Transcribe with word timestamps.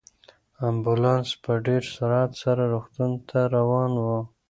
امبولانس 0.69 1.29
په 1.43 1.51
ډېر 1.65 1.83
سرعت 1.95 2.31
سره 2.43 2.63
روغتون 2.73 3.11
ته 3.29 3.39
روان 3.55 3.91
و. 3.97 4.05